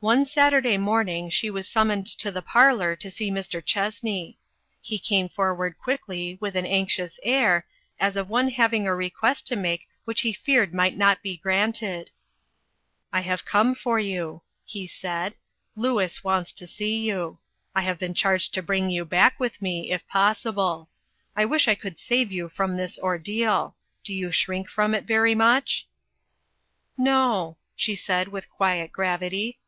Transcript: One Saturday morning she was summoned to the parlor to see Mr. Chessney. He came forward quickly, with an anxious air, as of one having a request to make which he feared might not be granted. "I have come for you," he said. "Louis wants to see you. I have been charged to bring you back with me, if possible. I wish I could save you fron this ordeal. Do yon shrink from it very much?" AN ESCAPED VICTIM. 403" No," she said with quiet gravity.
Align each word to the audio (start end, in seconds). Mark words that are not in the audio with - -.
One 0.00 0.24
Saturday 0.26 0.76
morning 0.76 1.30
she 1.30 1.48
was 1.50 1.66
summoned 1.68 2.06
to 2.18 2.30
the 2.32 2.42
parlor 2.42 2.94
to 2.96 3.10
see 3.10 3.30
Mr. 3.30 3.64
Chessney. 3.64 4.36
He 4.82 4.98
came 4.98 5.28
forward 5.28 5.78
quickly, 5.78 6.36
with 6.42 6.56
an 6.56 6.66
anxious 6.66 7.18
air, 7.22 7.64
as 8.00 8.16
of 8.16 8.28
one 8.28 8.48
having 8.50 8.86
a 8.88 8.94
request 8.94 9.46
to 9.46 9.56
make 9.56 9.86
which 10.04 10.22
he 10.22 10.32
feared 10.32 10.74
might 10.74 10.96
not 10.98 11.22
be 11.22 11.36
granted. 11.36 12.10
"I 13.12 13.20
have 13.20 13.44
come 13.44 13.72
for 13.76 14.00
you," 14.00 14.42
he 14.64 14.86
said. 14.88 15.36
"Louis 15.76 16.22
wants 16.24 16.50
to 16.54 16.66
see 16.66 16.98
you. 16.98 17.38
I 17.72 17.82
have 17.82 17.98
been 18.00 18.14
charged 18.14 18.52
to 18.54 18.62
bring 18.62 18.90
you 18.90 19.04
back 19.04 19.38
with 19.40 19.62
me, 19.62 19.90
if 19.92 20.06
possible. 20.08 20.90
I 21.36 21.44
wish 21.44 21.68
I 21.68 21.76
could 21.76 21.98
save 22.00 22.32
you 22.32 22.48
fron 22.50 22.76
this 22.76 22.98
ordeal. 22.98 23.76
Do 24.02 24.12
yon 24.12 24.32
shrink 24.32 24.68
from 24.68 24.92
it 24.92 25.04
very 25.04 25.36
much?" 25.36 25.86
AN 26.98 27.04
ESCAPED 27.06 27.06
VICTIM. 27.06 27.06
403" 27.06 27.12
No," 27.12 27.56
she 27.76 27.94
said 27.94 28.28
with 28.28 28.50
quiet 28.50 28.90
gravity. 28.92 29.60